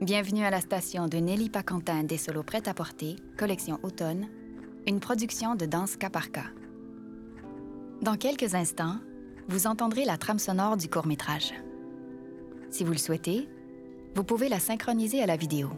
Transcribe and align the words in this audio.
Bienvenue 0.00 0.44
à 0.44 0.50
la 0.50 0.60
station 0.60 1.08
de 1.08 1.18
Nelly 1.18 1.50
Paquentin 1.50 2.04
des 2.04 2.18
solos 2.18 2.44
prêts 2.44 2.68
à 2.68 2.72
porter, 2.72 3.16
collection 3.36 3.80
automne, 3.82 4.28
une 4.86 5.00
production 5.00 5.56
de 5.56 5.66
Danse 5.66 5.96
Cas 5.96 6.08
par 6.08 6.30
Cas. 6.30 6.52
Dans 8.00 8.14
quelques 8.14 8.54
instants, 8.54 8.98
vous 9.48 9.66
entendrez 9.66 10.04
la 10.04 10.16
trame 10.16 10.38
sonore 10.38 10.76
du 10.76 10.88
court-métrage. 10.88 11.52
Si 12.70 12.84
vous 12.84 12.92
le 12.92 12.98
souhaitez, 12.98 13.48
vous 14.14 14.22
pouvez 14.22 14.48
la 14.48 14.60
synchroniser 14.60 15.20
à 15.20 15.26
la 15.26 15.36
vidéo. 15.36 15.68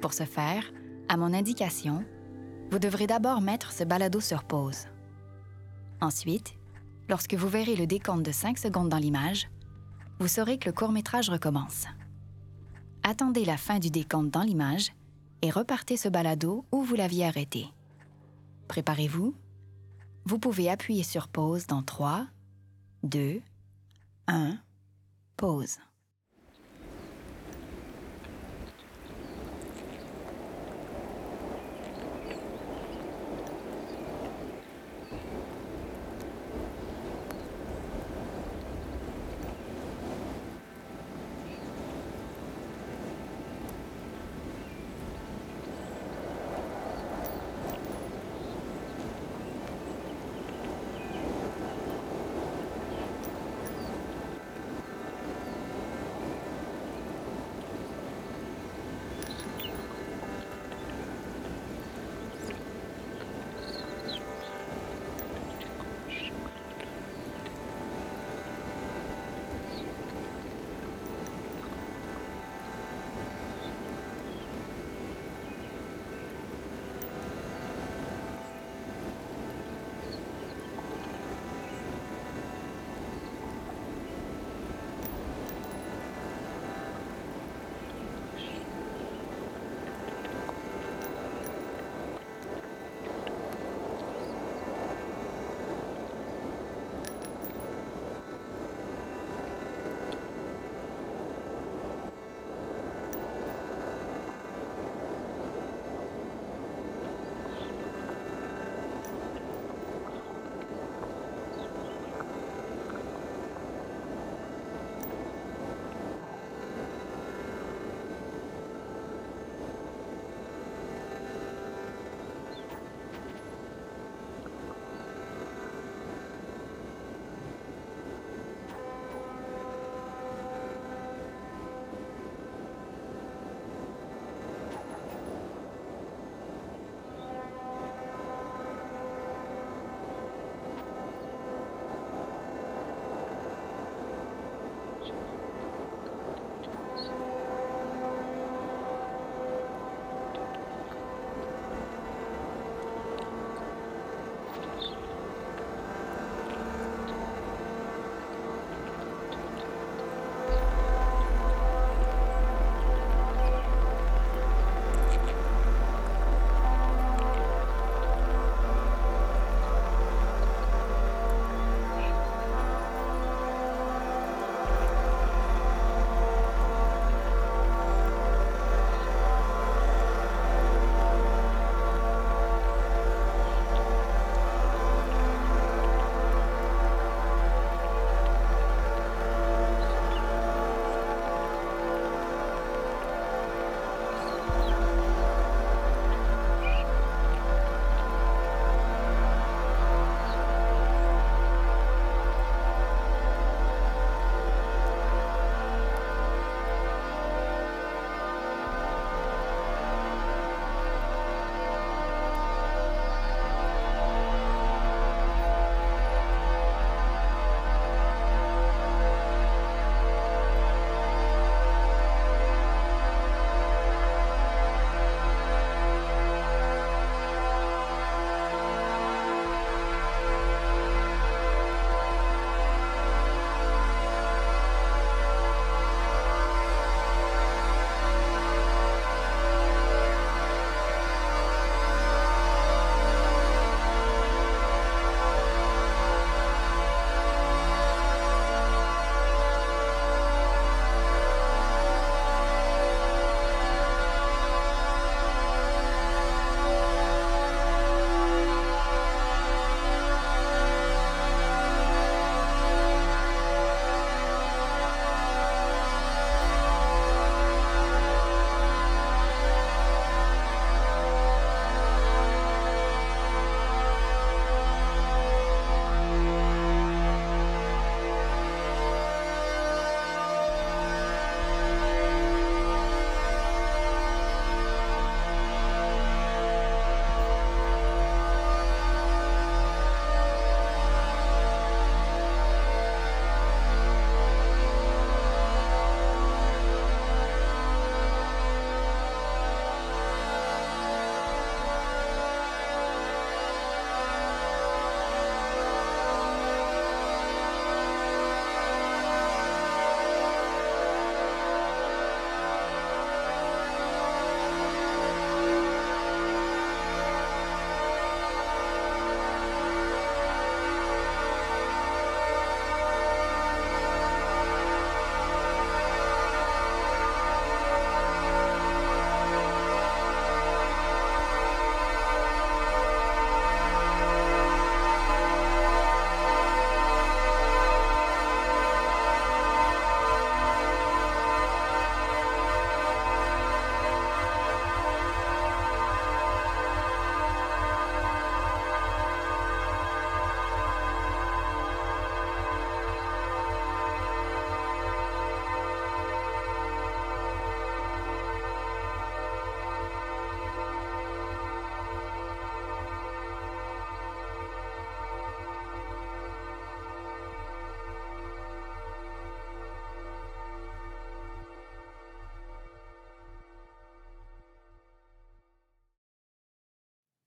Pour 0.00 0.14
ce 0.14 0.24
faire, 0.24 0.64
à 1.10 1.18
mon 1.18 1.34
indication, 1.34 2.06
vous 2.70 2.78
devrez 2.78 3.06
d'abord 3.06 3.42
mettre 3.42 3.70
ce 3.70 3.84
balado 3.84 4.18
sur 4.20 4.44
pause. 4.44 4.86
Ensuite, 6.00 6.54
lorsque 7.10 7.34
vous 7.34 7.48
verrez 7.48 7.76
le 7.76 7.86
décompte 7.86 8.24
de 8.24 8.32
5 8.32 8.56
secondes 8.56 8.88
dans 8.88 8.96
l'image, 8.96 9.50
vous 10.20 10.28
saurez 10.28 10.56
que 10.56 10.70
le 10.70 10.72
court-métrage 10.72 11.28
recommence. 11.28 11.84
Attendez 13.08 13.44
la 13.44 13.56
fin 13.56 13.78
du 13.78 13.88
décompte 13.88 14.32
dans 14.32 14.42
l'image 14.42 14.90
et 15.40 15.52
repartez 15.52 15.96
ce 15.96 16.08
balado 16.08 16.64
où 16.72 16.82
vous 16.82 16.96
l'aviez 16.96 17.24
arrêté. 17.24 17.68
Préparez-vous. 18.66 19.32
Vous 20.24 20.38
pouvez 20.40 20.68
appuyer 20.68 21.04
sur 21.04 21.28
pause 21.28 21.68
dans 21.68 21.84
3, 21.84 22.26
2, 23.04 23.40
1, 24.26 24.58
pause. 25.36 25.78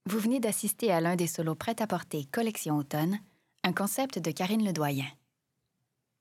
Vous 0.10 0.18
venez 0.18 0.40
d'assister 0.40 0.92
à 0.92 1.02
l'un 1.02 1.16
des 1.16 1.28
solos 1.28 1.54
prêt-à-porter 1.54 2.26
Collection 2.32 2.78
Automne, 2.78 3.20
un 3.64 3.74
concept 3.74 4.18
de 4.18 4.32
Karine 4.32 4.66
Ledoyen. 4.66 5.06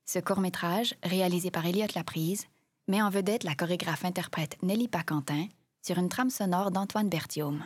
Ce 0.05 0.19
court-métrage, 0.19 0.93
réalisé 1.01 1.49
par 1.49 1.65
Elliot 1.65 1.87
Laprise, 1.95 2.45
met 2.87 3.01
en 3.01 3.09
vedette 3.09 3.43
la 3.43 3.55
chorégraphe-interprète 3.55 4.61
Nelly 4.61 4.89
Paquentin 4.89 5.47
sur 5.81 5.97
une 5.97 6.07
trame 6.07 6.29
sonore 6.29 6.69
d'Antoine 6.69 7.09
Berthiaume. 7.09 7.63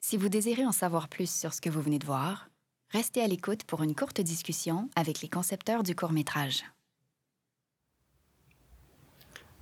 Si 0.00 0.18
vous 0.18 0.28
désirez 0.28 0.66
en 0.66 0.72
savoir 0.72 1.08
plus 1.08 1.34
sur 1.34 1.54
ce 1.54 1.62
que 1.62 1.70
vous 1.70 1.80
venez 1.80 1.98
de 1.98 2.04
voir, 2.04 2.50
restez 2.90 3.22
à 3.22 3.28
l'écoute 3.28 3.64
pour 3.64 3.82
une 3.82 3.94
courte 3.94 4.20
discussion 4.20 4.90
avec 4.96 5.22
les 5.22 5.30
concepteurs 5.30 5.82
du 5.82 5.96
court-métrage. 5.96 6.62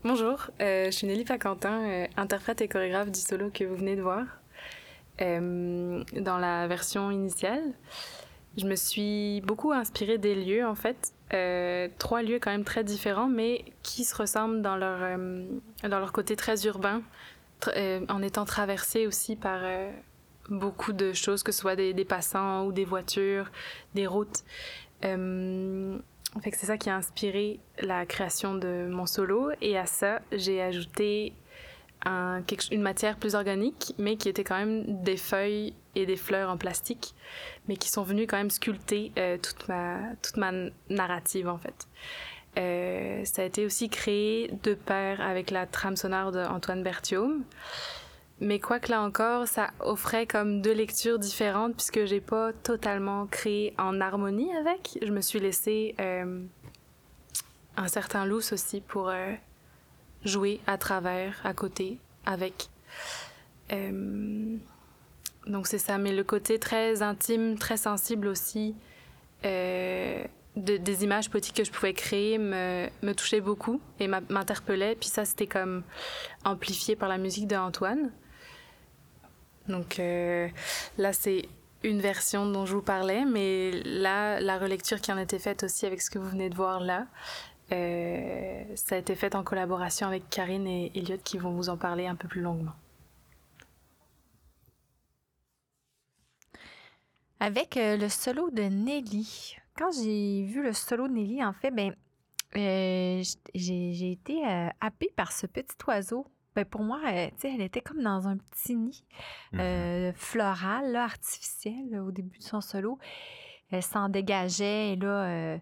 Bonjour, 0.02 0.50
euh, 0.60 0.86
je 0.86 0.90
suis 0.90 1.06
Nelly 1.06 1.25
Paquentin, 1.25 1.78
euh, 1.78 2.06
interprète 2.16 2.60
et 2.60 2.66
chorégraphe 2.66 3.12
du 3.12 3.20
solo 3.20 3.50
que 3.50 3.62
vous 3.62 3.76
venez 3.76 3.94
de 3.94 4.02
voir. 4.02 4.39
Euh, 5.20 6.02
dans 6.19 6.38
la 6.38 6.67
version 6.67 7.11
initiale, 7.11 7.62
je 8.56 8.67
me 8.67 8.75
suis 8.75 9.43
beaucoup 9.43 9.72
inspirée 9.72 10.19
des 10.19 10.34
lieux, 10.34 10.67
en 10.67 10.75
fait. 10.75 11.12
trois 11.99 12.22
lieux 12.22 12.38
quand 12.40 12.50
même 12.50 12.64
très 12.64 12.84
différents, 12.84 13.28
mais 13.28 13.64
qui 13.82 14.05
se 14.05 14.14
ressemblent 14.17 14.62
dans 14.62 14.76
leur, 14.76 15.19
dans 15.88 15.99
leur 15.99 16.12
côté 16.12 16.34
très 16.37 16.67
urbain, 16.67 17.02
en 17.76 18.22
étant 18.22 18.44
traversés 18.44 19.06
aussi 19.06 19.37
par 19.37 19.61
beaucoup 20.49 20.93
de 20.93 21.12
choses, 21.12 21.44
que 21.44 21.52
ce 21.52 21.61
soit 21.61 21.76
des, 21.76 22.05
passants 22.05 22.67
ou 22.67 22.72
des 22.72 22.84
voitures, 22.84 23.52
des 23.94 24.08
routes. 24.08 24.43
Fait 26.38 26.52
que 26.52 26.56
c'est 26.56 26.67
ça 26.67 26.78
qui 26.78 26.88
a 26.88 26.96
inspiré 26.96 27.58
la 27.81 28.06
création 28.06 28.55
de 28.55 28.87
mon 28.88 29.06
solo. 29.06 29.50
Et 29.61 29.76
à 29.76 29.87
ça, 29.87 30.20
j'ai 30.32 30.62
ajouté 30.62 31.32
un, 32.06 32.43
une 32.70 32.82
matière 32.82 33.17
plus 33.17 33.35
organique, 33.35 33.94
mais 33.99 34.17
qui 34.17 34.29
était 34.29 34.44
quand 34.44 34.58
même 34.58 35.02
des 35.02 35.17
feuilles 35.17 35.75
et 35.94 36.06
des 36.06 36.17
fleurs 36.17 36.50
en 36.50 36.56
plastique, 36.56 37.14
mais 37.69 37.76
qui 37.76 37.88
sont 37.88 38.02
venues 38.02 38.26
quand 38.26 38.37
même 38.37 38.50
sculpter 38.50 39.12
euh, 39.19 39.37
toute, 39.38 39.69
ma, 39.69 39.99
toute 40.23 40.37
ma 40.37 40.52
narrative, 40.88 41.49
en 41.49 41.58
fait. 41.58 41.88
Euh, 42.58 43.25
ça 43.25 43.43
a 43.43 43.44
été 43.44 43.64
aussi 43.64 43.88
créé 43.88 44.50
de 44.62 44.75
pair 44.75 45.20
avec 45.20 45.50
la 45.50 45.67
trame 45.67 45.97
sonore 45.97 46.32
d'Antoine 46.32 46.82
Berthiaume. 46.82 47.44
Mais 48.41 48.58
quoi 48.58 48.81
que 48.81 48.91
là 48.91 49.03
encore, 49.03 49.46
ça 49.46 49.70
offrait 49.81 50.26
comme 50.26 50.62
deux 50.62 50.73
lectures 50.73 51.19
différentes 51.19 51.76
puisque 51.76 52.06
j'ai 52.06 52.20
pas 52.23 52.53
totalement 52.55 53.26
créé 53.26 53.75
en 53.79 54.00
harmonie 54.00 54.50
avec. 54.56 54.99
Je 55.03 55.12
me 55.12 55.20
suis 55.20 55.38
laissé 55.38 55.94
euh, 56.00 56.43
un 57.76 57.88
certain 57.88 58.25
lousse 58.25 58.55
aussi 58.55 58.81
pour 58.81 59.11
jouer 60.25 60.61
à 60.67 60.78
travers, 60.78 61.40
à 61.44 61.55
côté, 61.55 61.99
avec. 62.26 62.69
Euh, 63.72 64.56
donc 65.46 65.67
c'est 65.67 65.78
ça, 65.78 65.99
mais 65.99 66.12
le 66.12 66.25
côté 66.25 66.58
très 66.58 67.02
intime, 67.02 67.58
très 67.58 67.76
sensible 67.76 68.26
aussi 68.28 68.75
de, 70.56 70.76
des 70.76 71.05
images 71.05 71.31
poétiques 71.31 71.56
que 71.56 71.64
je 71.64 71.70
pouvais 71.70 71.94
créer 71.94 72.38
me, 72.38 72.88
me 73.02 73.12
touchait 73.12 73.40
beaucoup 73.40 73.81
et 73.99 74.08
m'interpellait. 74.08 74.94
Puis 74.96 75.08
ça, 75.08 75.25
c'était 75.25 75.46
comme 75.46 75.82
amplifié 76.44 76.96
par 76.96 77.08
la 77.08 77.19
musique 77.19 77.46
d'Antoine. 77.46 78.11
Donc 79.69 79.99
euh, 79.99 80.49
là, 80.99 81.12
c'est 81.12 81.49
une 81.82 82.00
version 82.00 82.50
dont 82.50 82.67
je 82.67 82.75
vous 82.75 82.82
parlais, 82.82 83.25
mais 83.25 83.70
là, 83.84 84.40
la 84.40 84.58
relecture 84.58 85.00
qui 85.00 85.12
en 85.12 85.19
été 85.19 85.38
faite 85.38 85.62
aussi 85.62 85.87
avec 85.87 86.02
ce 86.02 86.11
que 86.11 86.19
vous 86.19 86.28
venez 86.28 86.50
de 86.50 86.55
voir 86.55 86.81
là, 86.81 87.06
euh, 87.72 88.64
ça 88.75 88.96
a 88.96 88.99
été 88.99 89.14
fait 89.14 89.34
en 89.34 89.43
collaboration 89.43 90.06
avec 90.06 90.28
Karine 90.31 90.67
et 90.67 90.93
Elliot 90.94 91.19
qui 91.22 91.38
vont 91.38 91.52
vous 91.52 91.69
en 91.69 91.77
parler 91.77 92.06
un 92.06 92.17
peu 92.17 92.29
plus 92.29 92.41
longuement. 92.41 92.72
Avec 97.39 97.77
euh, 97.77 97.96
le 97.96 98.08
solo 98.08 98.50
de 98.50 98.62
Nelly. 98.62 99.56
Quand 99.77 99.91
j'ai 99.93 100.44
vu 100.44 100.62
le 100.62 100.72
solo 100.72 101.08
de 101.08 101.15
Nelly, 101.15 101.43
en 101.43 101.55
fait, 101.55 101.70
ben, 101.70 101.94
j'ai 103.55 104.12
été 104.12 104.43
happée 104.81 105.10
par 105.17 105.32
ce 105.32 105.46
petit 105.46 105.77
oiseau 105.86 106.27
ben 106.55 106.65
pour 106.65 106.82
moi, 106.82 107.00
elle, 107.06 107.31
elle 107.44 107.60
était 107.60 107.81
comme 107.81 108.03
dans 108.03 108.27
un 108.27 108.36
petit 108.36 108.74
nid 108.74 109.05
mmh 109.53 109.60
euh, 109.60 110.12
floral, 110.15 110.93
là, 110.93 111.05
artificiel, 111.05 112.00
au 112.00 112.10
début 112.10 112.39
de 112.39 112.43
son 112.43 112.60
solo. 112.60 112.98
Elle 113.70 113.84
s'en 113.84 114.08
dégageait 114.08 114.93
et 114.93 114.96
là, 114.96 115.24
euh, 115.27 115.58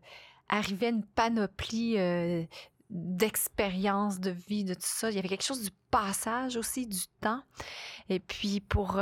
arrivait 0.49 0.91
une 0.91 1.05
panoplie 1.05 1.99
euh, 1.99 2.45
d'expériences, 2.91 4.21
de 4.21 4.31
vie, 4.31 4.65
de 4.65 4.75
tout 4.75 4.81
ça. 4.83 5.11
Il 5.11 5.17
y 5.17 5.19
avait 5.19 5.29
quelque 5.29 5.45
chose 5.45 5.63
du 5.63 5.71
passage 5.91 6.57
aussi, 6.57 6.87
du 6.87 7.07
temps. 7.21 7.43
Et 8.09 8.19
puis 8.21 8.61
pour 8.61 8.99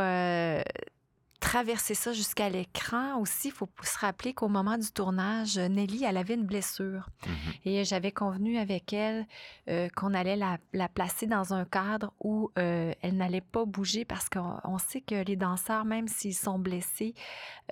traverser 1.41 1.95
ça 1.95 2.13
jusqu'à 2.13 2.49
l'écran 2.49 3.19
aussi, 3.21 3.49
il 3.49 3.53
faut 3.53 3.69
se 3.83 3.99
rappeler 3.99 4.33
qu'au 4.33 4.49
moment 4.49 4.79
du 4.79 4.91
tournage, 4.91 5.59
Nelly, 5.59 6.05
elle 6.05 6.17
avait 6.17 6.35
une 6.35 6.47
blessure. 6.47 7.09
Mhm. 7.27 7.35
Et 7.65 7.85
j'avais 7.85 8.13
convenu 8.13 8.59
avec 8.59 8.93
elle 8.93 9.27
euh, 9.69 9.89
qu'on 9.95 10.15
allait 10.15 10.37
la, 10.37 10.89
placer 10.89 11.27
dans 11.27 11.53
un 11.53 11.65
cadre 11.65 12.13
où 12.21 12.51
euh, 12.59 12.93
elle 13.03 13.17
n'allait 13.17 13.41
pas 13.41 13.65
bouger 13.65 14.05
parce 14.05 14.29
qu'on 14.29 14.79
sait 14.79 15.01
que 15.01 15.25
les 15.25 15.37
danseurs, 15.37 15.85
même 15.85 16.09
s'ils 16.09 16.35
sont 16.35 16.59
blessés 16.59 17.15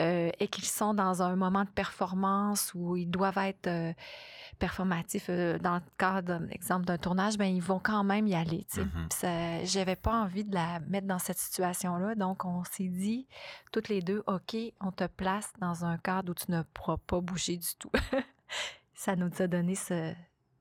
euh, 0.01 0.31
et 0.41 0.49
qu'ils 0.49 0.65
sont 0.65 0.95
dans 0.95 1.23
un 1.23 1.37
moment 1.37 1.65
de 1.65 1.71
performance 1.71 2.73
où 2.75 2.97
ils 2.97 3.11
doivent 3.11 3.39
être 3.39 3.95
performatifs 4.59 5.31
dans 5.31 5.75
le 5.75 5.83
cadre, 5.99 6.41
exemple, 6.51 6.85
d'un 6.85 6.99
tournage, 6.99 7.37
ben 7.37 7.47
ils 7.47 7.63
vont 7.63 7.81
quand 7.81 8.05
même 8.05 8.27
y 8.27 8.35
aller. 8.35 8.67
Mm 8.77 9.65
J'avais 9.65 9.97
pas 9.97 10.23
envie 10.23 10.45
de 10.45 10.55
la 10.55 10.81
mettre 10.81 11.07
dans 11.07 11.19
cette 11.19 11.39
situation-là, 11.39 12.15
donc 12.15 12.45
on 12.45 12.63
s'est 12.65 12.89
dit 12.89 13.27
toutes 13.73 13.89
les 13.89 14.01
deux, 14.01 14.23
OK, 14.27 14.57
on 14.81 14.93
te 14.93 15.07
place 15.07 15.53
dans 15.61 15.85
un 15.85 15.99
cadre 15.99 16.33
où 16.33 16.35
tu 16.35 16.51
ne 16.51 16.63
pourras 16.63 16.99
pas 17.07 17.21
bouger 17.21 17.57
du 17.57 17.75
tout. 17.79 17.91
ça 18.95 19.17
nous 19.17 19.31
a 19.41 19.47
donné 19.47 19.75
ce, 19.75 20.15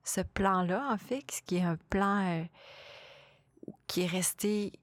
ce 0.03 0.21
plan-là, 0.21 0.89
en 0.91 0.97
fait, 0.97 1.23
qui 1.45 1.57
est 1.57 1.63
un 1.63 1.77
plan 1.89 2.25
euh, 2.25 2.43
qui 3.87 4.01
est 4.01 4.07
resté 4.07 4.73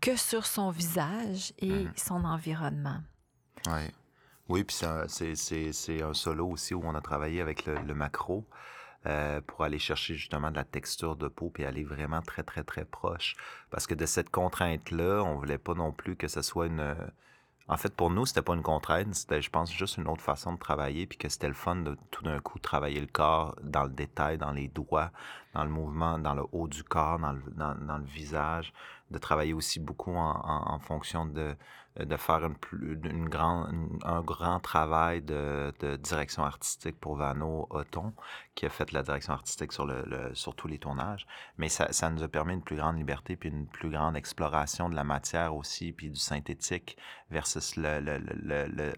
que 0.00 0.16
sur 0.16 0.46
son 0.46 0.70
visage 0.70 1.52
et 1.58 1.70
mmh 1.70 1.92
son 1.96 2.24
environnement. 2.24 3.00
Ouais. 3.66 3.90
Oui, 4.48 4.64
puis 4.64 4.76
c'est 4.76 6.02
un 6.02 6.14
solo 6.14 6.48
aussi 6.48 6.74
où 6.74 6.82
on 6.84 6.94
a 6.94 7.00
travaillé 7.00 7.40
avec 7.40 7.64
le, 7.64 7.94
macro. 7.94 8.46
Euh, 9.06 9.42
pour 9.42 9.64
aller 9.64 9.78
chercher 9.78 10.14
justement 10.14 10.50
de 10.50 10.56
la 10.56 10.64
texture 10.64 11.14
de 11.14 11.28
peau 11.28 11.50
puis 11.50 11.66
aller 11.66 11.84
vraiment 11.84 12.22
très 12.22 12.42
très 12.42 12.64
très 12.64 12.86
proche 12.86 13.36
parce 13.68 13.86
que 13.86 13.92
de 13.92 14.06
cette 14.06 14.30
contrainte 14.30 14.90
là 14.90 15.22
on 15.22 15.36
voulait 15.36 15.58
pas 15.58 15.74
non 15.74 15.92
plus 15.92 16.16
que 16.16 16.26
ce 16.26 16.40
soit 16.40 16.68
une 16.68 16.96
en 17.66 17.78
fait, 17.78 17.94
pour 17.94 18.10
nous, 18.10 18.26
c'était 18.26 18.42
pas 18.42 18.54
une 18.54 18.62
contrainte, 18.62 19.14
c'était, 19.14 19.40
je 19.40 19.48
pense, 19.48 19.72
juste 19.72 19.96
une 19.96 20.06
autre 20.06 20.20
façon 20.20 20.52
de 20.52 20.58
travailler, 20.58 21.06
puis 21.06 21.16
que 21.16 21.30
c'était 21.30 21.48
le 21.48 21.54
fun 21.54 21.76
de 21.76 21.96
tout 22.10 22.22
d'un 22.22 22.38
coup 22.40 22.58
travailler 22.58 23.00
le 23.00 23.06
corps 23.06 23.56
dans 23.62 23.84
le 23.84 23.90
détail, 23.90 24.36
dans 24.36 24.52
les 24.52 24.68
doigts, 24.68 25.10
dans 25.54 25.64
le 25.64 25.70
mouvement, 25.70 26.18
dans 26.18 26.34
le 26.34 26.42
haut 26.52 26.68
du 26.68 26.84
corps, 26.84 27.18
dans 27.18 27.32
le, 27.32 27.42
dans, 27.56 27.98
le 27.98 28.04
visage, 28.04 28.74
de 29.10 29.18
travailler 29.18 29.54
aussi 29.54 29.80
beaucoup 29.80 30.14
en, 30.14 30.42
en, 30.44 30.78
fonction 30.78 31.24
de, 31.24 31.56
de 31.98 32.16
faire 32.16 32.44
une, 32.44 32.56
une 33.04 33.28
grand, 33.28 33.68
un 34.02 34.20
grand 34.20 34.58
travail 34.58 35.22
de, 35.22 35.72
de, 35.78 35.96
direction 35.96 36.44
artistique 36.44 36.98
pour 36.98 37.16
Vano 37.16 37.68
Othon, 37.70 38.12
qui 38.54 38.66
a 38.66 38.70
fait 38.70 38.90
la 38.90 39.02
direction 39.02 39.32
artistique 39.32 39.72
sur, 39.72 39.86
le, 39.86 40.34
sur 40.34 40.56
tous 40.56 40.66
les 40.66 40.78
tournages. 40.78 41.26
Mais 41.56 41.68
ça, 41.68 41.92
ça 41.92 42.10
nous 42.10 42.22
a 42.22 42.28
permis 42.28 42.54
une 42.54 42.62
plus 42.62 42.76
grande 42.76 42.96
liberté, 42.96 43.36
puis 43.36 43.48
une 43.48 43.68
plus 43.68 43.90
grande 43.90 44.16
exploration 44.16 44.88
de 44.88 44.96
la 44.96 45.04
matière 45.04 45.54
aussi, 45.54 45.92
puis 45.92 46.10
du 46.10 46.18
synthétique 46.18 46.96
versus 47.30 47.76
le, 47.76 48.00
le, 48.00 48.18
le 48.18 48.92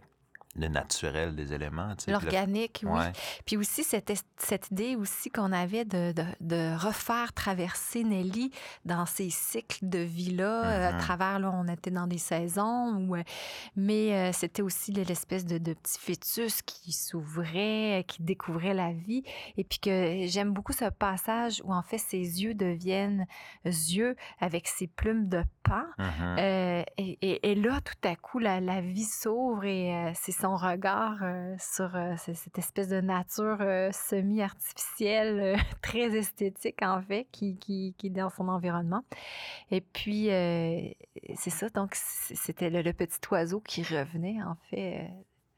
le 0.59 0.69
naturel 0.69 1.35
des 1.35 1.53
éléments. 1.53 1.95
L'organique, 2.09 2.83
oui. 2.87 3.01
Puis 3.45 3.57
aussi, 3.57 3.85
cette, 3.85 4.13
cette 4.39 4.71
idée 4.71 4.97
aussi 4.97 5.31
qu'on 5.31 5.53
avait 5.53 5.85
de, 5.85 6.13
de, 6.13 6.25
de, 6.41 6.77
refaire 6.77 7.33
traverser 7.33 8.05
Nelly 8.05 8.51
dans 8.85 9.07
ces 9.07 9.31
cycles 9.31 9.89
de 9.89 9.99
vie-là, 9.99 10.65
euh, 10.65 10.89
à 10.89 10.93
mm-hmm. 10.93 10.99
travers, 10.99 11.39
là, 11.39 11.51
on 11.53 11.69
était 11.69 11.91
dans 11.91 12.07
des 12.07 12.19
saisons, 12.19 12.95
où, 12.97 13.17
euh, 13.17 13.23
mais 13.77 14.13
euh, 14.13 14.33
c'était 14.33 14.63
aussi 14.63 14.93
l'espèce 14.93 15.45
de, 15.45 15.59
de, 15.59 15.75
petit 15.75 15.99
fœtus 15.99 16.63
qui 16.63 16.93
s'ouvrait, 16.93 18.05
qui 18.07 18.23
découvrait 18.23 18.75
la 18.75 18.93
vie. 18.93 19.23
Et 19.57 19.65
puis 19.65 19.79
que 19.79 20.27
j'aime 20.27 20.53
beaucoup 20.53 20.73
ce 20.73 20.89
passage 20.89 21.61
où, 21.65 21.73
en 21.73 21.83
fait, 21.83 21.99
ses 21.99 22.43
yeux 22.43 22.55
deviennent 22.55 23.27
yeux 23.65 24.17
avec 24.41 24.69
ses 24.69 24.87
plumes 24.87 25.29
de 25.29 25.43
pan. 25.63 25.83
Mm-hmm. 25.99 26.85
et, 26.99 27.51
et, 27.51 27.55
là, 27.55 27.81
tout 27.81 28.09
à 28.09 28.17
coup, 28.17 28.39
la, 28.39 28.61
la 28.61 28.81
vie 28.81 29.05
s'ouvre 29.05 29.65
et 29.65 30.13
c'est 30.15 30.33
son 30.33 30.46
regard 30.55 31.19
euh, 31.23 31.57
sur 31.59 31.97
euh, 31.97 32.15
cette 32.19 32.57
espèce 32.59 32.89
de 32.89 33.01
nature 33.01 33.59
euh, 33.61 33.91
semi-artificielle, 33.91 35.59
très 35.83 36.17
esthétique 36.17 36.83
en 36.83 37.03
fait, 37.03 37.27
qui, 37.33 37.57
qui, 37.57 37.95
qui, 37.99 38.07
est 38.07 38.11
dans 38.11 38.31
son 38.31 38.47
environnement. 38.49 39.03
Et 39.73 39.81
puis, 39.81 40.27
c'est 40.27 41.51
ça, 41.51 41.69
donc 41.71 41.95
c'était 41.97 42.71
le, 42.71 42.93
petit 42.93 43.19
oiseau 43.33 43.61
qui 43.61 43.83
revenait 43.83 44.41
en 44.43 44.57
fait 44.71 45.11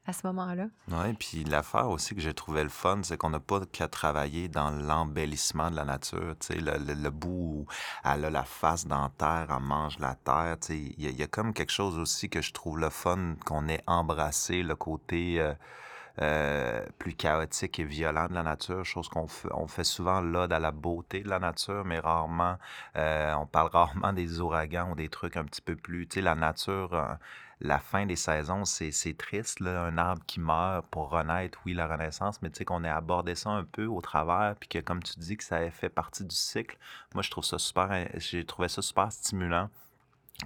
à 0.09 0.13
ce 0.13 0.25
moment-là. 0.27 0.65
Oui, 0.89 1.13
puis 1.13 1.43
l'affaire 1.43 1.89
aussi 1.89 2.15
que 2.15 2.21
j'ai 2.21 2.33
trouvé 2.33 2.63
le 2.63 2.69
fun, 2.69 3.01
c'est 3.03 3.15
qu'on 3.15 3.29
n'a 3.29 3.39
pas 3.39 3.61
qu'à 3.71 3.87
travailler 3.87 4.47
dans 4.47 4.71
l'embellissement 4.71 5.69
de 5.69 5.75
la 5.75 5.85
nature. 5.85 6.35
Tu 6.39 6.47
sais, 6.47 6.59
le, 6.59 6.77
le, 6.77 7.09
bout 7.11 7.29
où 7.29 7.65
elle 8.03 8.25
a 8.25 8.29
la 8.31 8.43
face 8.43 8.87
dans 8.87 9.09
terre, 9.09 9.47
elle 9.55 9.63
mange 9.63 9.99
la 9.99 10.15
terre. 10.15 10.57
Tu 10.59 10.67
sais, 10.67 10.77
il 10.97 11.09
y, 11.09 11.13
y, 11.13 11.23
a 11.23 11.27
comme 11.27 11.53
quelque 11.53 11.71
chose 11.71 11.97
aussi 11.99 12.27
que 12.27 12.41
je 12.41 12.51
trouve 12.51 12.79
le 12.79 12.89
fun 12.89 13.35
qu'on 13.45 13.67
ait 13.67 13.83
embrassé 13.85 14.63
le 14.63 14.75
côté. 14.75 15.39
Euh, 15.39 15.53
euh, 16.21 16.85
plus 16.97 17.13
chaotique 17.13 17.79
et 17.79 17.83
violent 17.85 18.27
de 18.27 18.33
la 18.33 18.43
nature, 18.43 18.83
chose 18.83 19.07
qu'on 19.07 19.27
fait, 19.67 19.83
souvent 19.83 20.19
l'ode 20.21 20.51
à 20.51 20.59
la 20.59 20.71
beauté 20.71 21.21
de 21.21 21.29
la 21.29 21.39
nature, 21.39 21.85
mais 21.85 21.99
rarement, 21.99 22.57
euh, 22.97 23.33
on 23.35 23.45
parle 23.45 23.69
rarement 23.73 24.11
des 24.11 24.41
ouragans 24.41 24.91
ou 24.91 24.95
des 24.95 25.09
trucs 25.09 25.37
un 25.37 25.45
petit 25.45 25.61
peu 25.61 25.75
plus, 25.75 26.07
tu 26.07 26.15
sais, 26.15 26.21
la 26.21 26.35
nature, 26.35 26.93
euh, 26.93 27.13
la 27.61 27.79
fin 27.79 28.05
des 28.05 28.15
saisons, 28.15 28.65
c'est, 28.65 28.91
c'est 28.91 29.13
triste, 29.13 29.59
là, 29.61 29.83
un 29.83 29.97
arbre 29.97 30.23
qui 30.27 30.39
meurt 30.39 30.85
pour 30.87 31.09
renaître, 31.09 31.59
oui, 31.65 31.73
la 31.73 31.87
renaissance, 31.87 32.41
mais 32.41 32.49
tu 32.49 32.57
sais 32.59 32.65
qu'on 32.65 32.83
ait 32.83 32.89
abordé 32.89 33.35
ça 33.35 33.51
un 33.51 33.63
peu 33.63 33.85
au 33.85 34.01
travers, 34.01 34.55
puis 34.59 34.67
que 34.67 34.79
comme 34.79 35.01
tu 35.03 35.19
dis 35.19 35.37
que 35.37 35.43
ça 35.43 35.69
fait 35.71 35.89
partie 35.89 36.25
du 36.25 36.35
cycle, 36.35 36.77
moi 37.13 37.23
je 37.23 37.31
trouve 37.31 37.45
ça 37.45 37.57
super, 37.59 38.07
j'ai 38.15 38.45
trouvé 38.45 38.67
ça 38.67 38.81
super 38.81 39.11
stimulant 39.11 39.69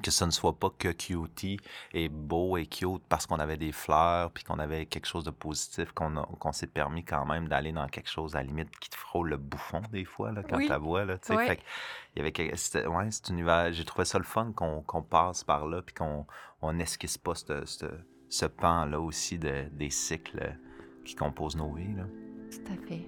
que 0.01 0.09
ce 0.11 0.25
ne 0.25 0.31
soit 0.31 0.53
pas 0.57 0.69
que 0.77 0.89
cutie 0.91 1.59
et 1.93 2.09
beau 2.09 2.57
et 2.57 2.65
cute 2.65 3.03
parce 3.09 3.27
qu'on 3.27 3.37
avait 3.37 3.57
des 3.57 3.71
fleurs 3.71 4.31
puis 4.31 4.43
qu'on 4.43 4.57
avait 4.57 4.85
quelque 4.87 5.05
chose 5.05 5.23
de 5.23 5.29
positif 5.29 5.91
qu'on 5.91 6.15
qu'on 6.39 6.51
s'est 6.51 6.67
permis 6.67 7.03
quand 7.03 7.25
même 7.25 7.47
d'aller 7.47 7.71
dans 7.71 7.87
quelque 7.87 8.09
chose 8.09 8.35
à 8.35 8.39
la 8.39 8.45
limite 8.45 8.69
qui 8.79 8.89
te 8.89 8.95
frôle 8.95 9.29
le 9.29 9.37
bouffon 9.37 9.81
des 9.91 10.03
fois 10.05 10.31
là, 10.31 10.41
quand 10.43 10.57
Oui. 10.57 10.65
tu 10.65 10.71
la 10.71 10.77
vois 10.79 11.05
là. 11.05 11.17
Ouais. 11.29 11.47
Fait 11.47 11.59
il 12.15 12.19
y 12.19 12.21
avait 12.21 12.31
quelque- 12.31 12.87
ouais, 12.87 13.09
univers, 13.29 13.71
j'ai 13.71 13.85
trouvé 13.85 14.05
ça 14.05 14.17
le 14.17 14.23
fun 14.23 14.51
qu'on 14.55 14.81
qu'on 14.81 15.03
passe 15.03 15.43
par 15.43 15.67
là 15.67 15.81
puis 15.81 15.93
qu'on 15.93 16.25
on 16.61 16.79
esquisse 16.79 17.17
pas 17.17 17.35
ce, 17.35 17.65
ce, 17.65 17.85
ce 18.29 18.45
pan 18.47 18.85
là 18.85 18.99
aussi 18.99 19.37
de, 19.37 19.65
des 19.71 19.89
cycles 19.91 20.57
qui 21.05 21.15
composent 21.15 21.55
nos 21.55 21.71
vies 21.71 21.93
là. 21.95 22.05
Tout 22.51 22.71
à 22.73 22.87
fait. 22.87 23.07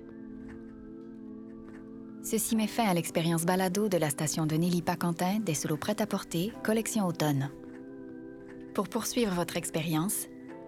Ceci 2.26 2.56
met 2.56 2.66
fin 2.66 2.86
à 2.86 2.94
l'expérience 2.96 3.46
balado 3.46 3.88
de 3.88 3.98
la 3.98 4.10
station 4.10 4.48
de 4.48 4.56
Nelly 4.56 4.82
Paquentin 4.82 5.40
des 5.40 5.54
solos 5.54 5.78
prêts 5.78 6.02
à 6.02 6.08
porter, 6.08 6.52
collection 6.64 7.06
automne. 7.06 7.52
Pour 8.74 8.90
poursuivre 8.90 9.32
votre 9.36 9.58
expérience, 9.58 10.26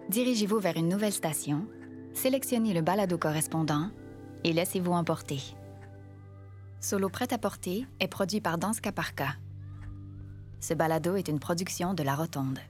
dirigez-vous 0.08 0.60
vers 0.60 0.76
une 0.76 0.88
nouvelle 0.88 1.12
station, 1.12 1.66
sélectionnez 2.14 2.74
le 2.74 2.80
balado 2.80 3.18
correspondant 3.18 3.90
et 4.44 4.52
laissez-vous 4.52 4.92
emporter. 4.92 5.40
Solo 6.78 7.08
prêt 7.08 7.32
à 7.32 7.38
porter 7.38 7.88
est 7.98 8.06
produit 8.06 8.40
par 8.40 8.56
Danska 8.56 8.92
Parka. 8.92 9.34
Ce 10.60 10.74
balado 10.74 11.16
est 11.16 11.26
une 11.26 11.40
production 11.40 11.92
de 11.92 12.04
La 12.04 12.14
Rotonde. 12.14 12.60